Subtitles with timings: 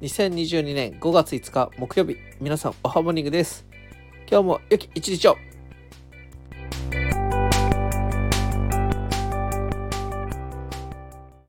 [0.00, 3.66] 2022年5月5日木曜日皆さんおはモーニングです。
[4.30, 5.49] 今日も良き一日を。